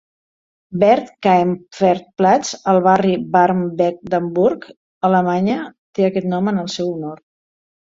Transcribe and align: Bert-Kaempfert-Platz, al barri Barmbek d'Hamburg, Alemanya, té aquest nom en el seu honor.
Bert-Kaempfert-Platz, 0.83 2.51
al 2.73 2.81
barri 2.89 3.13
Barmbek 3.37 4.03
d'Hamburg, 4.15 4.69
Alemanya, 5.15 5.63
té 5.97 6.13
aquest 6.13 6.35
nom 6.37 6.55
en 6.57 6.65
el 6.69 6.79
seu 6.83 6.97
honor. 6.99 7.27